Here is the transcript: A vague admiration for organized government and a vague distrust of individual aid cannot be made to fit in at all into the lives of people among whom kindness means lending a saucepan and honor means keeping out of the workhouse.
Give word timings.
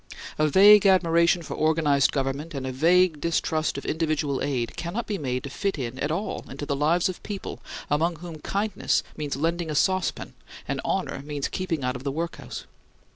A 0.39 0.47
vague 0.47 0.87
admiration 0.87 1.43
for 1.43 1.53
organized 1.53 2.11
government 2.11 2.55
and 2.55 2.65
a 2.65 2.71
vague 2.71 3.21
distrust 3.21 3.77
of 3.77 3.85
individual 3.85 4.41
aid 4.41 4.75
cannot 4.75 5.05
be 5.05 5.19
made 5.19 5.43
to 5.43 5.51
fit 5.51 5.77
in 5.77 5.99
at 5.99 6.09
all 6.09 6.43
into 6.49 6.65
the 6.65 6.75
lives 6.75 7.07
of 7.07 7.21
people 7.21 7.59
among 7.87 8.15
whom 8.15 8.39
kindness 8.39 9.03
means 9.15 9.35
lending 9.35 9.69
a 9.69 9.75
saucepan 9.75 10.33
and 10.67 10.81
honor 10.83 11.21
means 11.23 11.47
keeping 11.49 11.83
out 11.83 11.95
of 11.95 12.03
the 12.03 12.11
workhouse. 12.11 12.65